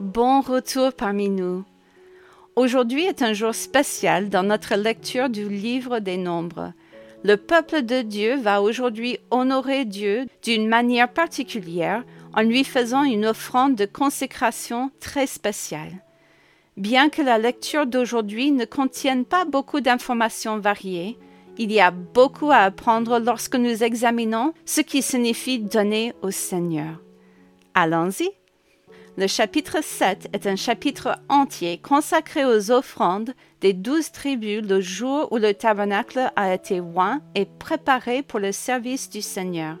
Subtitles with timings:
[0.00, 1.62] bon retour parmi nous.
[2.56, 6.72] Aujourd'hui est un jour spécial dans notre lecture du livre des Nombres.
[7.22, 12.02] Le peuple de Dieu va aujourd'hui honorer Dieu d'une manière particulière
[12.34, 16.02] en lui faisant une offrande de consécration très spéciale.
[16.78, 21.18] Bien que la lecture d'aujourd'hui ne contienne pas beaucoup d'informations variées,
[21.58, 27.02] il y a beaucoup à apprendre lorsque nous examinons ce qui signifie donner au Seigneur.
[27.74, 28.39] Allons-y.
[29.16, 35.28] Le chapitre 7 est un chapitre entier consacré aux offrandes des douze tribus le jour
[35.32, 39.76] où le tabernacle a été oint et préparé pour le service du Seigneur.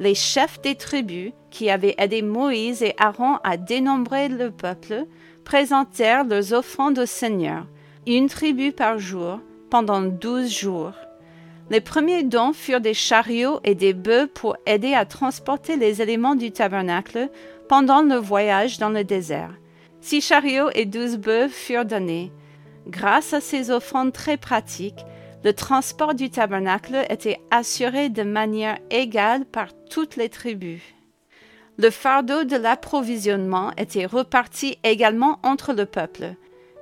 [0.00, 5.06] Les chefs des tribus, qui avaient aidé Moïse et Aaron à dénombrer le peuple,
[5.44, 7.66] présentèrent leurs offrandes au Seigneur,
[8.06, 9.40] une tribu par jour,
[9.70, 10.92] pendant douze jours.
[11.70, 16.34] Les premiers dons furent des chariots et des bœufs pour aider à transporter les éléments
[16.34, 17.30] du tabernacle
[17.68, 19.54] pendant le voyage dans le désert.
[20.00, 22.32] Six chariots et douze bœufs furent donnés.
[22.88, 25.06] Grâce à ces offrandes très pratiques,
[25.44, 30.82] le transport du tabernacle était assuré de manière égale par toutes les tribus.
[31.78, 36.34] Le fardeau de l'approvisionnement était reparti également entre le peuple,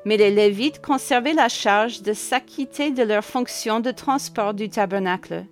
[0.04, 5.44] mais les Lévites conservaient la charge de s'acquitter de leur fonction de transport du tabernacle.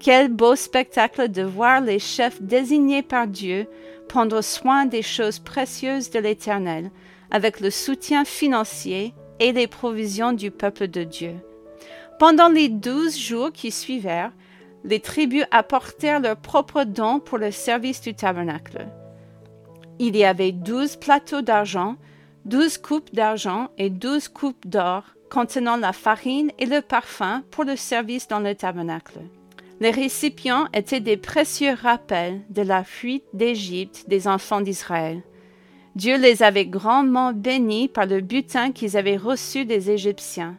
[0.00, 3.66] Quel beau spectacle de voir les chefs désignés par Dieu
[4.08, 6.90] prendre soin des choses précieuses de l'Éternel,
[7.30, 11.34] avec le soutien financier et les provisions du peuple de Dieu.
[12.18, 14.32] Pendant les douze jours qui suivirent,
[14.84, 18.88] les tribus apportèrent leurs propres dons pour le service du tabernacle.
[19.98, 21.96] Il y avait douze plateaux d'argent,
[22.44, 27.76] douze coupes d'argent et douze coupes d'or contenant la farine et le parfum pour le
[27.76, 29.20] service dans le tabernacle.
[29.80, 35.22] Les récipients étaient des précieux rappels de la fuite d'Égypte des enfants d'Israël.
[35.96, 40.56] Dieu les avait grandement bénis par le butin qu'ils avaient reçu des Égyptiens.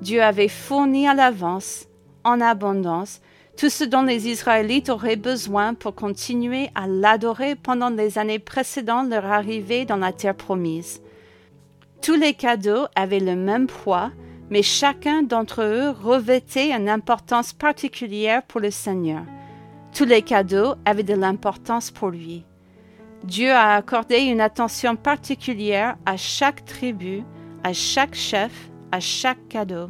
[0.00, 1.86] Dieu avait fourni à l'avance,
[2.24, 3.20] en abondance,
[3.56, 9.02] tout ce dont les Israélites auraient besoin pour continuer à l'adorer pendant les années précédant
[9.02, 11.02] leur arrivée dans la terre promise.
[12.00, 14.10] Tous les cadeaux avaient le même poids
[14.52, 19.22] mais chacun d'entre eux revêtait une importance particulière pour le Seigneur.
[19.94, 22.44] Tous les cadeaux avaient de l'importance pour lui.
[23.24, 27.22] Dieu a accordé une attention particulière à chaque tribu,
[27.64, 28.52] à chaque chef,
[28.90, 29.88] à chaque cadeau.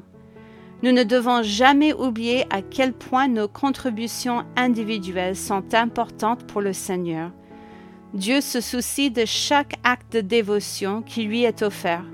[0.82, 6.72] Nous ne devons jamais oublier à quel point nos contributions individuelles sont importantes pour le
[6.72, 7.30] Seigneur.
[8.14, 12.04] Dieu se soucie de chaque acte de dévotion qui lui est offert.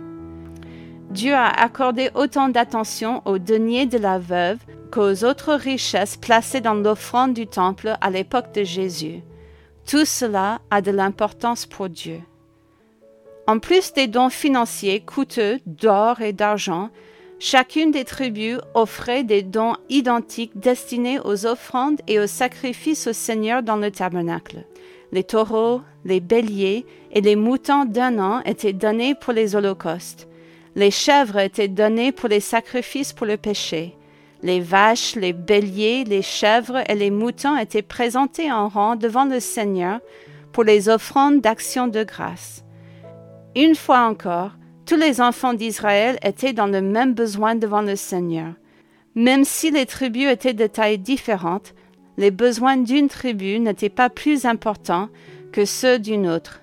[1.10, 4.58] Dieu a accordé autant d'attention aux deniers de la veuve
[4.92, 9.22] qu'aux autres richesses placées dans l'offrande du temple à l'époque de Jésus.
[9.86, 12.20] Tout cela a de l'importance pour Dieu.
[13.46, 16.90] En plus des dons financiers coûteux d'or et d'argent,
[17.38, 23.62] chacune des tribus offrait des dons identiques destinés aux offrandes et aux sacrifices au Seigneur
[23.62, 24.64] dans le tabernacle.
[25.12, 30.28] Les taureaux, les béliers et les moutons d'un an étaient donnés pour les holocaustes.
[30.76, 33.96] Les chèvres étaient données pour les sacrifices pour le péché.
[34.42, 39.40] Les vaches, les béliers, les chèvres et les moutons étaient présentés en rang devant le
[39.40, 40.00] Seigneur
[40.52, 42.64] pour les offrandes d'action de grâce.
[43.56, 44.52] Une fois encore,
[44.88, 48.54] tous les enfants d'Israël étaient dans le même besoin devant le Seigneur.
[49.14, 51.74] Même si les tribus étaient de tailles différentes,
[52.16, 55.10] les besoins d'une tribu n'étaient pas plus importants
[55.52, 56.62] que ceux d'une autre.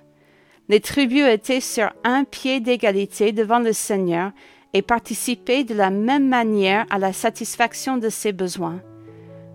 [0.70, 4.32] Les tribus étaient sur un pied d'égalité devant le Seigneur
[4.74, 8.82] et participaient de la même manière à la satisfaction de ses besoins.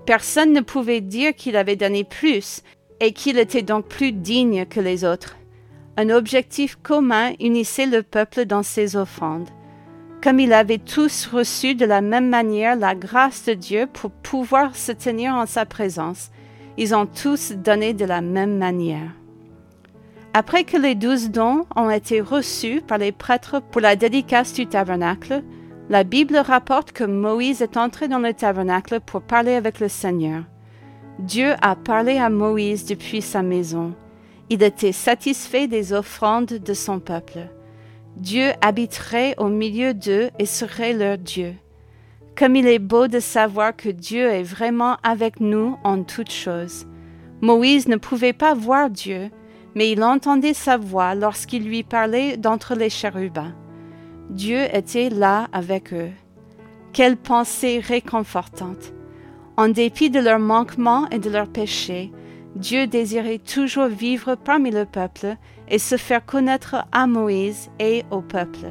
[0.07, 2.63] Personne ne pouvait dire qu'il avait donné plus
[3.01, 5.40] et qu'il était donc plus digne que les autres.
[6.01, 9.51] Un objectif commun unissait le peuple dans ses offrandes.
[10.25, 14.77] Comme ils avaient tous reçu de la même manière la grâce de Dieu pour pouvoir
[14.77, 16.31] se tenir en sa présence,
[16.79, 19.11] ils ont tous donné de la même manière.
[20.33, 24.67] Après que les douze dons ont été reçus par les prêtres pour la dédicace du
[24.67, 25.43] tabernacle,
[25.91, 30.45] la Bible rapporte que Moïse est entré dans le tabernacle pour parler avec le Seigneur.
[31.19, 33.93] Dieu a parlé à Moïse depuis sa maison.
[34.53, 37.49] Il était satisfait des offrandes de son peuple.
[38.17, 41.55] Dieu habiterait au milieu d'eux et serait leur Dieu.
[42.37, 46.87] Comme il est beau de savoir que Dieu est vraiment avec nous en toutes choses.
[47.41, 49.31] Moïse ne pouvait pas voir Dieu,
[49.77, 53.55] mais il entendait sa voix lorsqu'il lui parlait d'entre les chérubins.
[54.31, 56.11] Dieu était là avec eux.
[56.93, 58.93] Quelle pensée réconfortante.
[59.57, 62.11] En dépit de leurs manquements et de leurs péchés,
[62.57, 65.37] Dieu désirait toujours vivre parmi le peuple
[65.69, 68.67] et se faire connaître à Moïse et au peuple.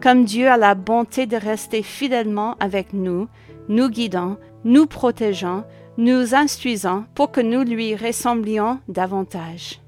[0.00, 3.28] Comme Dieu a la bonté de rester fidèlement avec nous,
[3.68, 5.64] nous guidant, nous protégeant,
[5.96, 9.80] nous instruisant pour que nous lui ressemblions davantage.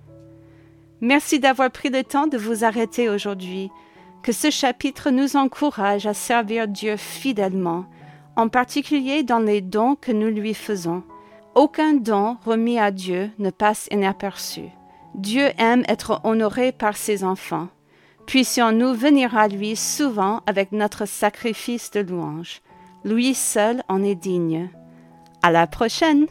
[1.00, 3.70] Merci d'avoir pris le temps de vous arrêter aujourd'hui.
[4.22, 7.84] Que ce chapitre nous encourage à servir Dieu fidèlement,
[8.34, 11.02] en particulier dans les dons que nous lui faisons.
[11.56, 14.64] Aucun don remis à Dieu ne passe inaperçu.
[15.14, 17.68] Dieu aime être honoré par ses enfants.
[18.26, 22.60] Puissions-nous venir à lui souvent avec notre sacrifice de louange.
[23.06, 24.68] Lui seul en est digne.
[25.42, 26.26] À la prochaine!